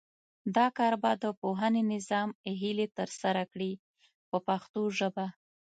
[0.55, 2.29] دا کار به د پوهنې نظام
[2.61, 3.71] هیلې ترسره کړي
[4.29, 5.25] په پښتو ژبه.